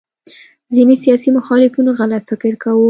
[0.75, 2.79] ځینې سیاسي مخالفینو غلط فکر کاوه